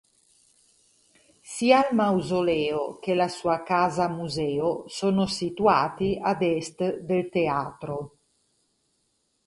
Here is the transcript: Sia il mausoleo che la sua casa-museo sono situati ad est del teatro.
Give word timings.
Sia 1.43 1.87
il 1.87 1.95
mausoleo 1.95 2.97
che 2.97 3.13
la 3.13 3.27
sua 3.27 3.61
casa-museo 3.61 4.85
sono 4.87 5.27
situati 5.27 6.17
ad 6.19 6.41
est 6.41 7.01
del 7.01 7.29
teatro. 7.29 8.17